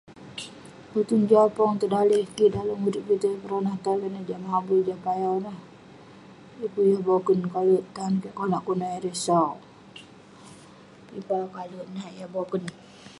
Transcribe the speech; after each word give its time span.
Kutun 0.91 1.21
jau 1.29 1.47
pong 1.55 1.73
dong 1.79 1.93
daleh 1.95 2.25
kik, 2.35 2.51
dalem 2.55 2.85
irip 2.89 3.03
kik 3.07 3.17
itouk 3.17 3.33
yah 3.33 3.41
peronah 3.43 3.77
jah 4.27 4.41
mabui, 4.45 4.85
jah 4.87 4.99
payau 5.05 5.35
ineh. 5.41 5.57
Yeng 6.59 6.71
pun 6.75 6.85
yah 6.91 7.01
boken 7.07 7.39
kalek 7.53 7.85
tan 7.95 8.13
kik 8.21 8.35
konak 8.37 8.61
kunah 8.67 8.93
ireh 8.97 9.17
sau. 9.25 9.53
Yeng 11.11 11.25
pun 11.27 11.37
akouk 11.41 11.53
kalek 11.57 11.87
nat 11.95 12.11
yah 12.19 12.29
boken. 12.35 12.61